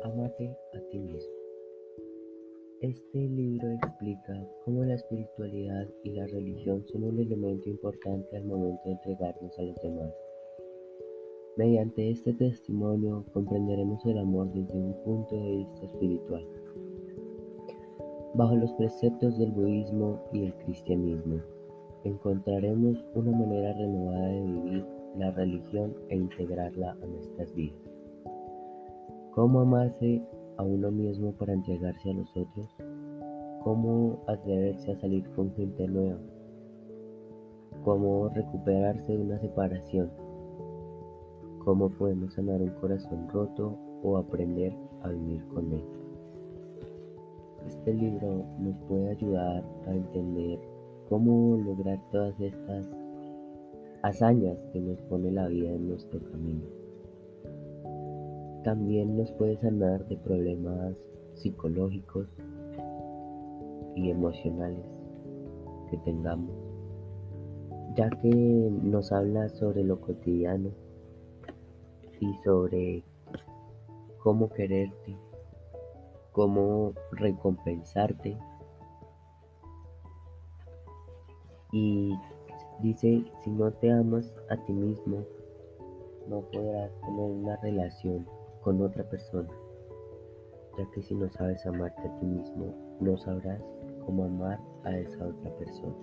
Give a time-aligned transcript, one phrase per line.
[0.00, 1.34] Amate a ti mismo.
[2.80, 8.80] Este libro explica cómo la espiritualidad y la religión son un elemento importante al momento
[8.84, 10.12] de entregarnos a los demás.
[11.56, 16.46] Mediante este testimonio comprenderemos el amor desde un punto de vista espiritual,
[18.34, 21.40] bajo los preceptos del budismo y el cristianismo.
[22.04, 24.86] Encontraremos una manera renovada de vivir
[25.16, 28.01] la religión e integrarla a nuestras vidas.
[29.34, 30.22] ¿Cómo amarse
[30.58, 32.68] a uno mismo para entregarse a los otros?
[33.64, 36.18] ¿Cómo atreverse a salir con gente nueva?
[37.82, 40.10] ¿Cómo recuperarse de una separación?
[41.64, 45.84] ¿Cómo podemos sanar un corazón roto o aprender a vivir con él?
[47.66, 50.58] Este libro nos puede ayudar a entender
[51.08, 52.86] cómo lograr todas estas
[54.02, 56.51] hazañas que nos pone la vida en nuestro camino.
[58.64, 60.94] También nos puede sanar de problemas
[61.34, 62.28] psicológicos
[63.96, 64.84] y emocionales
[65.90, 66.54] que tengamos,
[67.96, 70.70] ya que nos habla sobre lo cotidiano
[72.20, 73.02] y sobre
[74.22, 75.16] cómo quererte,
[76.30, 78.38] cómo recompensarte.
[81.72, 82.14] Y
[82.80, 85.24] dice, si no te amas a ti mismo,
[86.28, 88.24] no podrás tener una relación
[88.62, 89.48] con otra persona,
[90.78, 93.60] ya que si no sabes amarte a ti mismo, no sabrás
[94.06, 95.94] cómo amar a esa otra persona.